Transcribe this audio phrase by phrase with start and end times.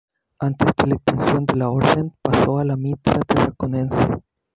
[0.39, 4.07] Antes de la extinción de la orden pasó a la mitra tarraconense.